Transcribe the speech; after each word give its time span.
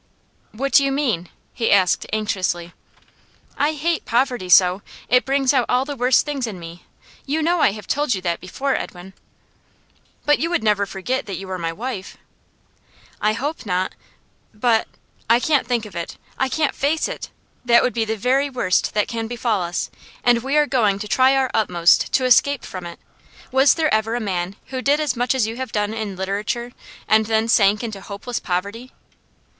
'What 0.51 0.73
do 0.73 0.83
you 0.83 0.91
mean?' 0.91 1.29
he 1.53 1.71
asked 1.71 2.07
anxiously. 2.11 2.73
'I 3.55 3.73
hate 3.73 4.03
poverty 4.03 4.49
so. 4.49 4.81
It 5.07 5.25
brings 5.25 5.53
out 5.53 5.67
all 5.69 5.85
the 5.85 5.95
worst 5.95 6.25
things 6.25 6.47
in 6.47 6.59
me; 6.59 6.85
you 7.27 7.43
know 7.43 7.59
I 7.61 7.73
have 7.73 7.85
told 7.85 8.15
you 8.15 8.21
that 8.23 8.39
before, 8.39 8.75
Edwin?' 8.75 9.13
'But 10.25 10.39
you 10.39 10.49
would 10.49 10.63
never 10.63 10.87
forget 10.87 11.27
that 11.27 11.35
you 11.35 11.47
are 11.51 11.59
my 11.59 11.71
wife?' 11.71 12.17
'I 13.21 13.33
hope 13.33 13.63
not. 13.63 13.93
But 14.55 14.87
I 15.29 15.39
can't 15.39 15.67
think 15.67 15.85
of 15.85 15.95
it; 15.95 16.17
I 16.35 16.49
can't 16.49 16.73
face 16.73 17.07
it! 17.07 17.29
That 17.63 17.83
would 17.83 17.93
be 17.93 18.03
the 18.03 18.17
very 18.17 18.49
worst 18.49 18.95
that 18.95 19.07
can 19.07 19.27
befall 19.27 19.61
us, 19.61 19.91
and 20.23 20.41
we 20.41 20.57
are 20.57 20.65
going 20.65 20.97
to 20.97 21.07
try 21.07 21.35
our 21.35 21.51
utmost 21.53 22.11
to 22.13 22.25
escape 22.25 22.65
from 22.65 22.87
it. 22.87 22.97
Was 23.51 23.75
there 23.75 23.93
ever 23.93 24.15
a 24.15 24.19
man 24.19 24.55
who 24.69 24.81
did 24.81 24.99
as 24.99 25.15
much 25.15 25.35
as 25.35 25.45
you 25.45 25.57
have 25.57 25.71
done 25.71 25.93
in 25.93 26.15
literature 26.15 26.71
and 27.07 27.27
then 27.27 27.47
sank 27.47 27.83
into 27.83 28.01
hopeless 28.01 28.39
poverty? 28.39 28.93